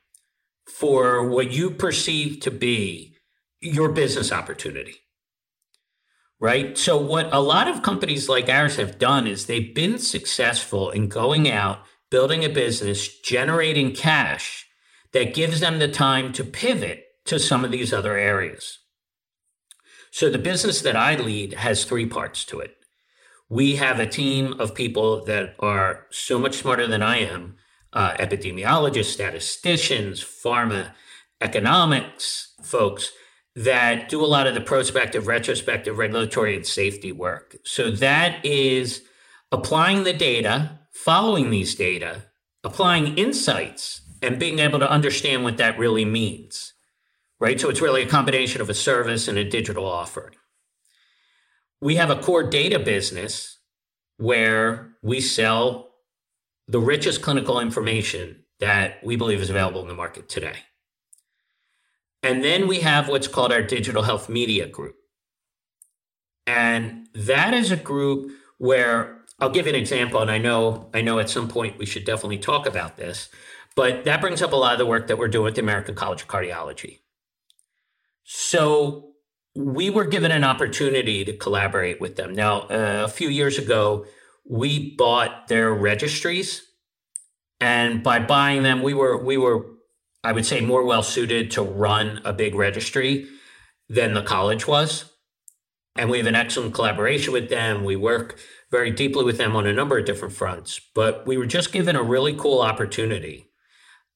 [0.67, 3.15] for what you perceive to be
[3.59, 4.95] your business opportunity.
[6.39, 6.77] Right.
[6.77, 11.07] So, what a lot of companies like ours have done is they've been successful in
[11.07, 11.79] going out,
[12.11, 14.67] building a business, generating cash
[15.13, 18.79] that gives them the time to pivot to some of these other areas.
[20.11, 22.75] So, the business that I lead has three parts to it.
[23.49, 27.57] We have a team of people that are so much smarter than I am
[27.93, 30.93] uh, epidemiologists, statisticians, pharma,
[31.41, 33.11] economics folks
[33.55, 37.57] that do a lot of the prospective, retrospective, regulatory, and safety work.
[37.63, 39.01] So that is
[39.51, 42.23] applying the data, following these data,
[42.63, 46.73] applying insights, and being able to understand what that really means.
[47.39, 47.59] Right?
[47.59, 50.33] So it's really a combination of a service and a digital offering.
[51.79, 53.59] We have a core data business
[54.17, 55.91] where we sell
[56.67, 60.57] the richest clinical information that we believe is available in the market today.
[62.23, 64.95] And then we have what's called our digital health media group.
[66.47, 70.19] And that is a group where I'll give you an example.
[70.21, 73.29] And I know, I know at some point we should definitely talk about this,
[73.75, 75.93] but that brings up a lot of the work that we're doing at the American
[75.93, 76.99] College of Cardiology.
[78.29, 79.13] So
[79.55, 82.33] we were given an opportunity to collaborate with them.
[82.33, 84.05] Now, uh, a few years ago,
[84.47, 86.63] we bought their registries.
[87.59, 89.65] And by buying them, we were we were
[90.27, 93.27] I would say, more well suited to run a big registry
[93.87, 95.13] than the college was.
[95.95, 97.85] And we have an excellent collaboration with them.
[97.85, 98.37] We work
[98.69, 100.81] very deeply with them on a number of different fronts.
[100.93, 103.46] But we were just given a really cool opportunity.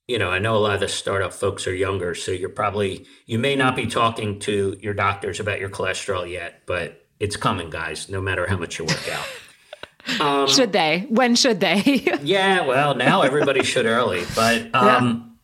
[0.08, 3.06] You know, I know a lot of the startup folks are younger, so you're probably,
[3.26, 7.70] you may not be talking to your doctors about your cholesterol yet, but it's coming,
[7.70, 9.26] guys, no matter how much you work out.
[10.20, 11.06] Um, should they?
[11.10, 12.04] When should they?
[12.24, 14.24] yeah, well, now everybody should early.
[14.36, 15.38] But um,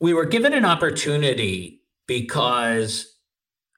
[0.00, 3.16] we were given an opportunity because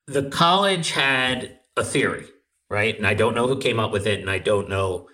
[0.07, 2.27] the college had a theory,
[2.69, 2.97] right?
[2.97, 5.09] And I don't know who came up with it, and I don't know,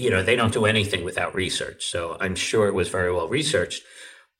[0.00, 1.86] you know, they don't do anything without research.
[1.86, 3.82] So I'm sure it was very well researched.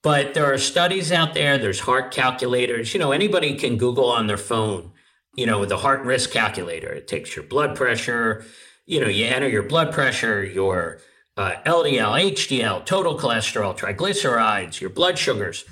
[0.02, 2.94] But there are studies out there, there's heart calculators.
[2.94, 4.92] You know, anybody can Google on their phone,
[5.36, 6.88] you know, the heart risk calculator.
[6.88, 8.44] It takes your blood pressure,
[8.86, 11.00] you know, you enter your blood pressure, your
[11.36, 15.64] uh, LDL, HDL, total cholesterol, triglycerides, your blood sugars,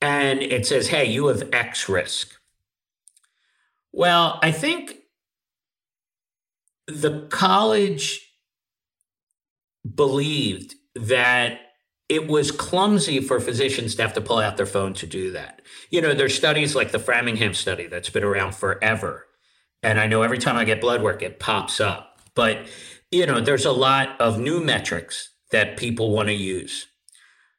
[0.00, 2.34] and it says, hey, you have X risk.
[3.92, 4.96] Well, I think
[6.86, 8.23] the college
[9.92, 11.60] believed that
[12.08, 15.62] it was clumsy for physicians to have to pull out their phone to do that.
[15.90, 19.26] You know, there's studies like the Framingham study that's been around forever.
[19.82, 22.20] And I know every time I get blood work, it pops up.
[22.34, 22.66] But,
[23.10, 26.86] you know, there's a lot of new metrics that people want to use.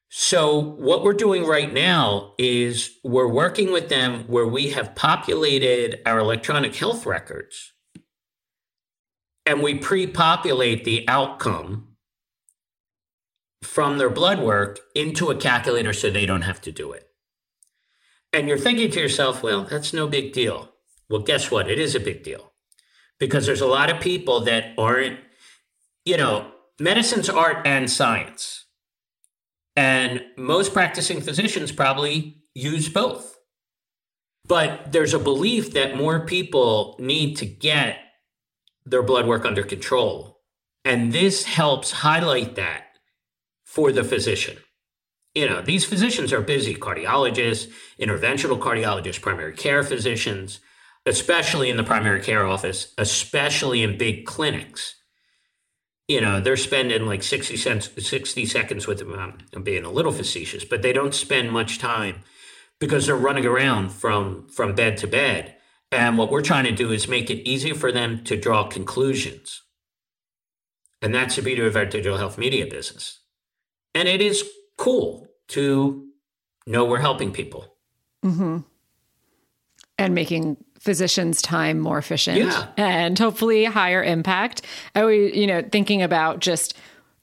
[0.09, 6.01] So, what we're doing right now is we're working with them where we have populated
[6.05, 7.73] our electronic health records
[9.45, 11.94] and we pre populate the outcome
[13.65, 17.09] from their blood work into a calculator so they don't have to do it.
[18.31, 20.69] And you're thinking to yourself, well, that's no big deal.
[21.09, 21.69] Well, guess what?
[21.69, 22.53] It is a big deal
[23.19, 25.19] because there's a lot of people that aren't,
[26.03, 28.65] you know, medicine's art and science.
[29.75, 33.37] And most practicing physicians probably use both.
[34.47, 37.97] But there's a belief that more people need to get
[38.85, 40.41] their blood work under control.
[40.83, 42.84] And this helps highlight that
[43.75, 44.55] for the physician.
[45.33, 47.69] You know, these physicians are busy cardiologists,
[47.99, 50.61] interventional cardiologists, primary care physicians,
[51.05, 54.95] especially in the primary care office, especially in big clinics.
[56.07, 59.11] You know, they're spending like 60, cents, 60 seconds with them.
[59.11, 62.21] Um, I'm being a little facetious, but they don't spend much time
[62.79, 65.55] because they're running around from, from bed to bed.
[65.91, 69.63] And what we're trying to do is make it easier for them to draw conclusions.
[71.01, 73.19] And that's the beauty of our digital health media business.
[73.95, 76.05] And it is cool to
[76.67, 77.65] know we're helping people.
[78.23, 78.59] Mm-hmm.
[79.97, 82.67] And making physicians' time more efficient yeah.
[82.77, 84.61] and hopefully higher impact.
[84.93, 86.77] I always, you know, thinking about just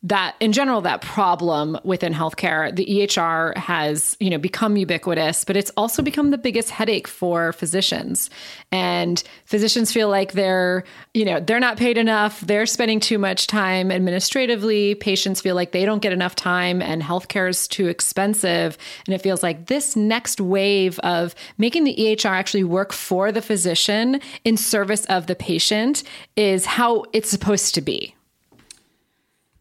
[0.04, 2.74] that in general that problem within healthcare.
[2.74, 7.52] The EHR has you know become ubiquitous but it's also become the biggest headache for
[7.52, 8.28] physicians.
[8.72, 10.84] And physicians feel like they're
[11.14, 15.72] you know they're not paid enough they're spending too much time administratively patients feel like
[15.72, 18.76] they don't get enough time and healthcare is too expensive.
[19.06, 23.42] And it feels like this next wave of making the EHR actually work for the
[23.42, 26.02] physician in service of the patient
[26.36, 28.14] is how it's supposed to be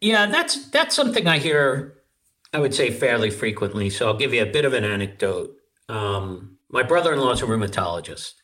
[0.02, 1.94] yeah, that's that's something I hear.
[2.52, 3.88] I would say fairly frequently.
[3.88, 5.54] So I'll give you a bit of an anecdote.
[5.88, 8.34] Um, my brother-in-law is a rheumatologist.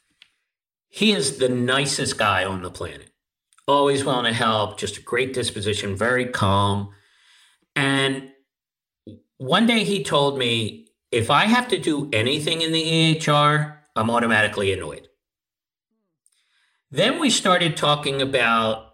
[0.88, 3.10] He is the nicest guy on the planet.
[3.66, 4.78] Always willing to help.
[4.78, 5.96] Just a great disposition.
[5.96, 6.90] Very calm.
[7.76, 8.30] And
[9.36, 12.82] one day he told me, if I have to do anything in the
[13.16, 15.08] EHR, I'm automatically annoyed.
[16.90, 18.87] Then we started talking about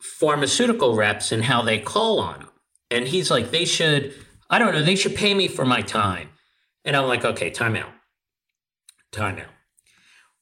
[0.00, 2.48] pharmaceutical reps and how they call on them.
[2.90, 4.14] And he's like, they should,
[4.48, 6.30] I don't know, they should pay me for my time.
[6.84, 7.90] And I'm like, okay, time out.
[9.12, 9.50] Time out.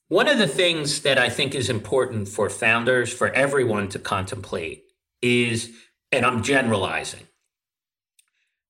[0.09, 4.85] One of the things that I think is important for founders, for everyone to contemplate
[5.21, 5.71] is,
[6.13, 7.27] and I'm generalizing,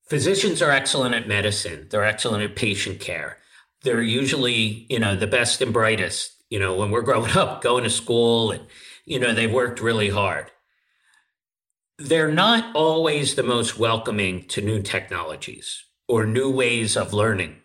[0.08, 3.38] physicians are excellent at medicine, they're excellent at patient care.
[3.82, 7.84] They're usually, you know, the best and brightest, you know, when we're growing up, going
[7.84, 8.64] to school and,
[9.04, 10.50] you know, they've worked really hard
[11.98, 17.56] they're not always the most welcoming to new technologies or new ways of learning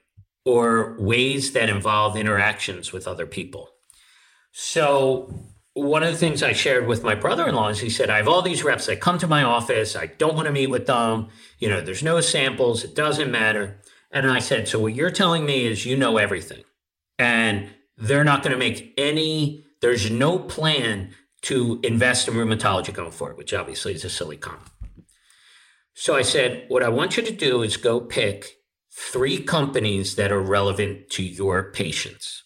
[0.46, 3.70] or ways that involve interactions with other people.
[4.52, 5.34] So,
[5.74, 8.18] one of the things I shared with my brother in law is he said, I
[8.18, 9.96] have all these reps that come to my office.
[9.96, 11.30] I don't want to meet with them.
[11.60, 12.84] You know, there's no samples.
[12.84, 13.80] It doesn't matter.
[14.12, 16.64] And I said, So, what you're telling me is you know everything.
[17.18, 21.14] And they're not going to make any, there's no plan
[21.44, 24.70] to invest in rheumatology going forward, which obviously is a silly comment.
[25.94, 28.58] So I said, what I want you to do is go pick
[28.92, 32.44] three companies that are relevant to your patients.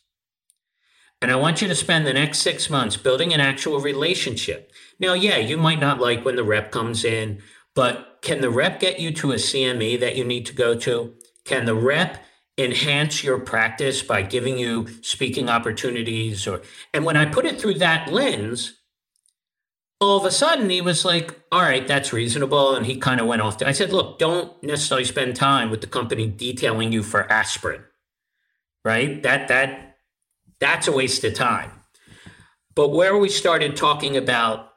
[1.21, 4.71] And I want you to spend the next six months building an actual relationship.
[4.99, 7.41] Now, yeah, you might not like when the rep comes in,
[7.73, 11.13] but can the rep get you to a CME that you need to go to?
[11.43, 12.23] Can the rep
[12.57, 16.61] enhance your practice by giving you speaking opportunities or
[16.93, 18.75] and when I put it through that lens,
[20.05, 22.75] all of a sudden he was like, all right, that's reasonable.
[22.75, 23.57] And he kind of went off.
[23.57, 27.83] To, I said, look, don't necessarily spend time with the company detailing you for aspirin,
[28.83, 29.21] right?
[29.23, 29.97] That, that,
[30.59, 31.71] that's a waste of time.
[32.75, 34.73] But where we started talking about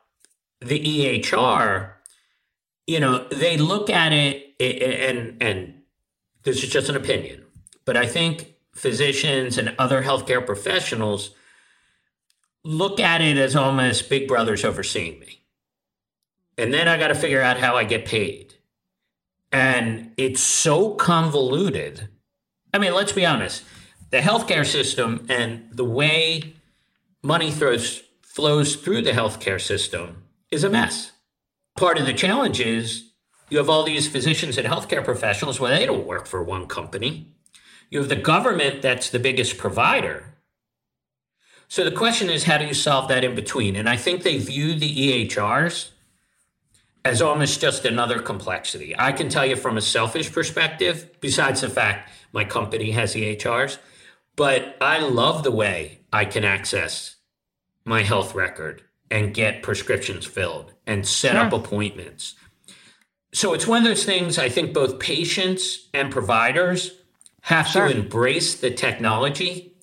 [0.60, 1.92] the EHR,
[2.86, 5.82] you know, they look at it and, and
[6.44, 7.44] this is just an opinion,
[7.84, 11.30] but I think physicians and other healthcare professionals
[12.68, 15.40] look at it as almost big brothers overseeing me.
[16.58, 18.56] And then I got to figure out how I get paid.
[19.50, 22.08] And it's so convoluted.
[22.74, 23.64] I mean, let's be honest
[24.10, 26.54] the healthcare system and the way
[27.22, 31.12] money throws, flows through the healthcare system is a mess.
[31.76, 33.10] Part of the challenge is
[33.50, 37.34] you have all these physicians and healthcare professionals where they don't work for one company.
[37.90, 40.37] You have the government that's the biggest provider.
[41.68, 43.76] So the question is, how do you solve that in between?
[43.76, 45.90] And I think they view the EHRs
[47.04, 48.94] as almost just another complexity.
[48.98, 53.78] I can tell you from a selfish perspective, besides the fact my company has EHRs,
[54.36, 57.16] but I love the way I can access
[57.84, 61.40] my health record and get prescriptions filled and set sure.
[61.40, 62.34] up appointments.
[63.32, 66.92] So it's one of those things I think both patients and providers
[67.42, 67.88] have sure.
[67.88, 69.74] to embrace the technology.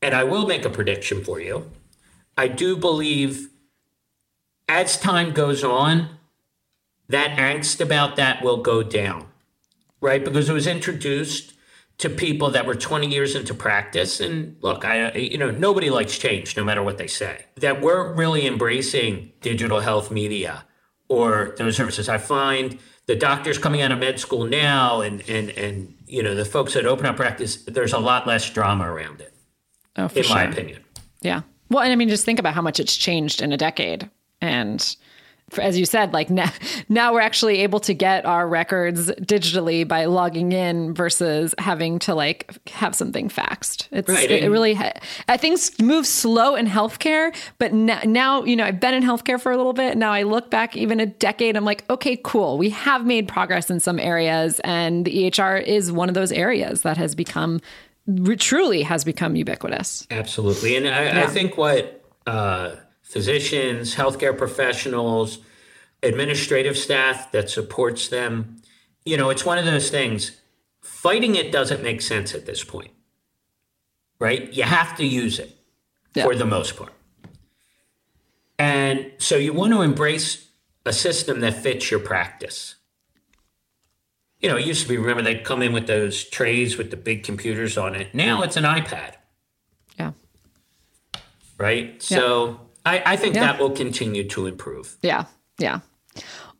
[0.00, 1.70] And I will make a prediction for you.
[2.36, 3.48] I do believe
[4.68, 6.10] as time goes on,
[7.08, 9.26] that angst about that will go down,
[10.00, 10.22] right?
[10.22, 11.54] Because it was introduced
[11.98, 16.16] to people that were 20 years into practice and look i you know nobody likes
[16.16, 20.64] change no matter what they say that we're really embracing digital health media
[21.08, 25.50] or those services i find the doctors coming out of med school now and and
[25.50, 29.20] and you know the folks that open up practice there's a lot less drama around
[29.20, 29.34] it
[29.98, 30.36] oh, in sure.
[30.36, 30.82] my opinion
[31.20, 34.08] yeah well and i mean just think about how much it's changed in a decade
[34.40, 34.96] and
[35.56, 36.50] as you said, like now,
[36.88, 42.14] now we're actually able to get our records digitally by logging in versus having to
[42.14, 43.88] like have something faxed.
[43.90, 44.30] It's right.
[44.30, 44.92] it, it really I
[45.28, 49.40] uh, things move slow in healthcare, but now, now you know I've been in healthcare
[49.40, 49.96] for a little bit.
[49.96, 52.58] Now I look back even a decade, I'm like, okay, cool.
[52.58, 56.82] We have made progress in some areas, and the EHR is one of those areas
[56.82, 57.60] that has become
[58.36, 60.06] truly has become ubiquitous.
[60.10, 61.24] Absolutely, and I, yeah.
[61.24, 62.04] I think what.
[62.26, 62.76] Uh,
[63.08, 65.38] physicians, healthcare professionals,
[66.02, 68.56] administrative staff that supports them.
[69.04, 70.38] You know, it's one of those things.
[70.82, 72.90] Fighting it doesn't make sense at this point,
[74.18, 74.52] right?
[74.52, 75.56] You have to use it
[76.14, 76.24] yeah.
[76.24, 76.92] for the most part.
[78.58, 80.50] And so you want to embrace
[80.84, 82.74] a system that fits your practice.
[84.40, 86.96] You know, it used to be, remember, they'd come in with those trays with the
[86.96, 88.14] big computers on it.
[88.14, 89.14] Now it's an iPad.
[89.98, 90.12] Yeah.
[91.58, 91.86] Right?
[92.08, 92.18] Yeah.
[92.18, 93.46] So I, I think yeah.
[93.46, 94.96] that will continue to improve.
[95.02, 95.24] Yeah.
[95.58, 95.80] Yeah.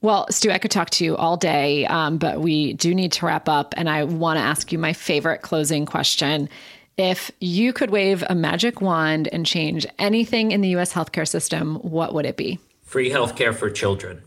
[0.00, 3.26] Well, Stu, I could talk to you all day, um, but we do need to
[3.26, 3.74] wrap up.
[3.76, 6.48] And I want to ask you my favorite closing question.
[6.96, 11.76] If you could wave a magic wand and change anything in the US healthcare system,
[11.76, 12.58] what would it be?
[12.82, 14.22] Free healthcare for children.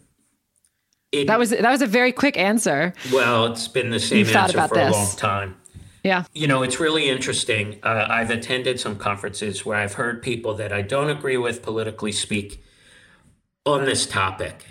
[1.11, 2.93] It, that was that was a very quick answer.
[3.11, 4.95] Well, it's been the same You've answer for this.
[4.95, 5.57] a long time.
[6.03, 6.23] Yeah.
[6.33, 7.79] You know, it's really interesting.
[7.83, 12.11] Uh, I've attended some conferences where I've heard people that I don't agree with politically
[12.11, 12.63] speak
[13.65, 14.65] on this topic.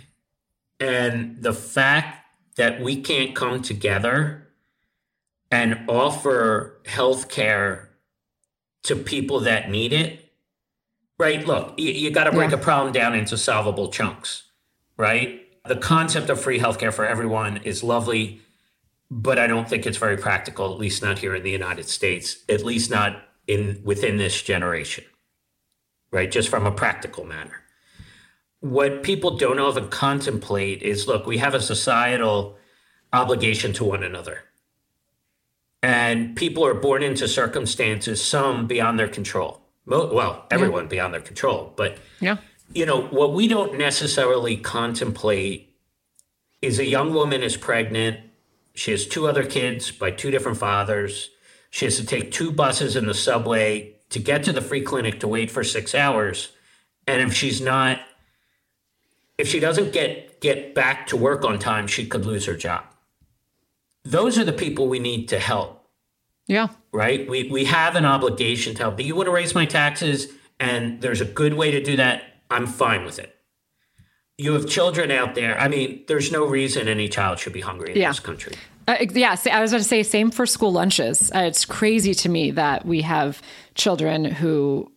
[0.81, 2.25] And the fact
[2.57, 4.49] that we can't come together
[5.51, 7.91] and offer health care
[8.85, 10.33] to people that need it,
[11.19, 11.47] right?
[11.47, 12.57] Look, you, you got to break yeah.
[12.57, 14.45] a problem down into solvable chunks,
[14.97, 15.47] right?
[15.67, 18.41] The concept of free healthcare for everyone is lovely
[19.11, 22.45] but I don't think it's very practical, at least not here in the United States,
[22.49, 25.05] at least not in within this generation,
[26.13, 26.31] right?
[26.31, 27.63] Just from a practical manner.
[28.61, 32.57] What people don't often contemplate is look, we have a societal
[33.13, 34.45] obligation to one another.
[35.83, 39.63] And people are born into circumstances, some beyond their control.
[39.87, 40.89] Well, everyone yeah.
[40.89, 41.73] beyond their control.
[41.75, 42.37] But, yeah.
[42.73, 45.75] You know, what we don't necessarily contemplate
[46.63, 48.21] is a young woman is pregnant
[48.75, 51.31] she has two other kids by two different fathers.
[51.71, 55.21] She has to take two buses in the subway to get to the free clinic
[55.21, 56.53] to wait for six hours.
[57.07, 58.01] And if she's not,
[59.39, 62.85] if she doesn't get get back to work on time, she could lose her job.
[64.05, 65.87] Those are the people we need to help.
[66.47, 66.69] Yeah.
[66.93, 67.29] Right?
[67.29, 68.97] We we have an obligation to help.
[68.97, 70.33] Do you want to raise my taxes?
[70.59, 72.23] And there's a good way to do that.
[72.51, 73.37] I'm fine with it
[74.41, 75.61] you have children out there.
[75.61, 78.09] I mean, there's no reason any child should be hungry in yeah.
[78.09, 78.55] this country.
[78.89, 81.31] Uh, yeah, I was going to say same for school lunches.
[81.31, 83.43] Uh, it's crazy to me that we have
[83.75, 84.91] children who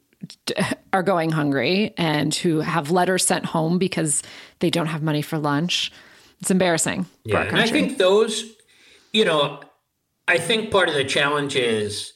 [0.46, 0.56] d-
[0.94, 4.24] are going hungry and who have letters sent home because
[4.60, 5.92] they don't have money for lunch.
[6.40, 7.06] It's embarrassing.
[7.26, 8.46] Yeah, and I think those,
[9.12, 9.60] you know,
[10.26, 12.13] I think part of the challenge is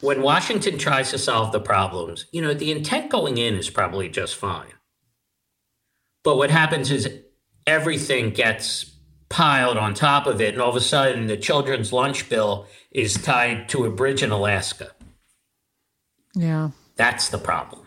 [0.00, 2.26] when Washington tries to solve the problems.
[2.32, 4.72] You know, the intent going in is probably just fine
[6.26, 7.08] but what happens is
[7.68, 8.96] everything gets
[9.28, 10.54] piled on top of it.
[10.54, 14.32] And all of a sudden, the children's lunch bill is tied to a bridge in
[14.32, 14.90] Alaska.
[16.34, 16.70] Yeah.
[16.96, 17.86] That's the problem.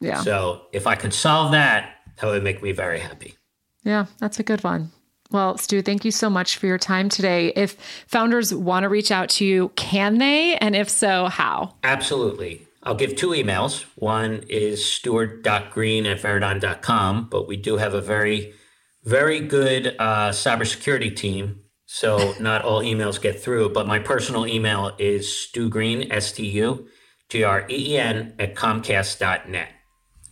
[0.00, 0.22] Yeah.
[0.22, 3.34] So if I could solve that, that would make me very happy.
[3.82, 4.90] Yeah, that's a good one.
[5.34, 7.52] Well, Stu, thank you so much for your time today.
[7.56, 7.76] If
[8.06, 10.54] founders want to reach out to you, can they?
[10.58, 11.74] And if so, how?
[11.82, 12.68] Absolutely.
[12.84, 13.84] I'll give two emails.
[13.96, 18.54] One is stuart.green at veradigm.com, but we do have a very,
[19.02, 21.62] very good uh, cybersecurity team.
[21.84, 26.86] So not all emails get through, but my personal email is stugreen, S T U
[27.28, 29.68] G R E E N, at comcast.net.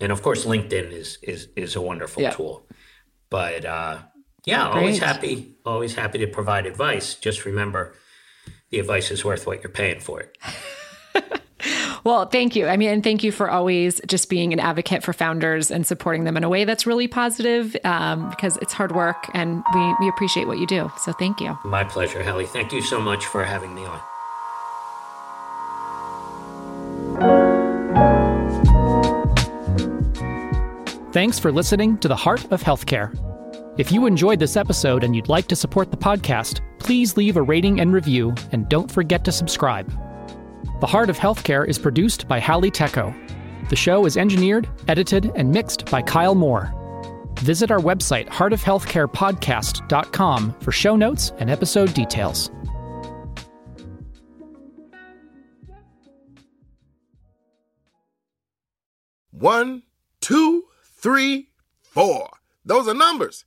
[0.00, 2.30] And of course, LinkedIn is, is, is a wonderful Yeah.
[2.30, 2.68] tool.
[3.30, 3.98] But uh,
[4.45, 7.14] yeah, always happy, always happy to provide advice.
[7.14, 7.95] Just remember
[8.70, 10.36] the advice is worth what you're paying for it.
[12.05, 12.66] Well, thank you.
[12.66, 16.24] I mean, and thank you for always just being an advocate for founders and supporting
[16.24, 20.09] them in a way that's really positive um, because it's hard work and we, we
[20.09, 20.90] appreciate what you do.
[20.99, 21.57] So thank you.
[21.64, 22.45] My pleasure, Halle.
[22.45, 24.01] Thank you so much for having me on.
[31.12, 33.32] Thanks for listening to The Heart of Healthcare.
[33.78, 37.42] If you enjoyed this episode and you'd like to support the podcast, please leave a
[37.42, 39.90] rating and review, and don't forget to subscribe.
[40.80, 43.14] The Heart of Healthcare is produced by Halle Tecco.
[43.70, 46.70] The show is engineered, edited, and mixed by Kyle Moore.
[47.38, 52.50] Visit our website, heartofhealthcarepodcast.com, for show notes and episode details.
[59.30, 59.84] One,
[60.20, 60.64] two,
[60.98, 61.48] three,
[61.80, 62.28] four.
[62.66, 63.46] Those are numbers.